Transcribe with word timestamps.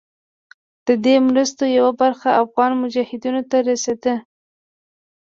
د 0.87 0.89
دې 1.05 1.15
مرستو 1.27 1.63
یوه 1.77 1.91
برخه 2.01 2.29
افغان 2.43 2.71
مجاهدینو 2.83 3.41
ته 3.49 3.57
رسېده. 3.69 4.15